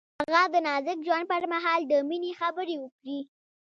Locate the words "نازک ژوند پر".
0.67-1.43